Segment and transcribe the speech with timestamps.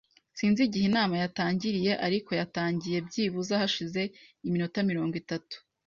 [0.37, 4.01] Sinzi igihe inama yatangiriye, ariko yatangiye byibuze hashize
[4.47, 5.55] iminota mirongo itatu.